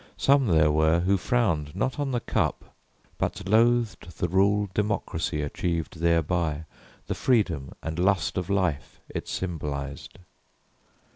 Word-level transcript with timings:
Some 0.17 0.47
there 0.47 0.71
were 0.71 1.01
Who 1.01 1.15
frowned 1.15 1.75
not 1.75 1.99
on 1.99 2.09
the 2.09 2.19
cup 2.19 2.73
but 3.19 3.47
loathed 3.47 4.17
the 4.17 4.27
rule 4.27 4.67
Democracy 4.73 5.43
achieved 5.43 5.99
thereby, 5.99 6.65
the 7.05 7.13
freedom 7.13 7.73
And 7.83 7.99
lust 7.99 8.35
of 8.35 8.49
life 8.49 8.99
it 9.09 9.27
symbolized. 9.27 10.17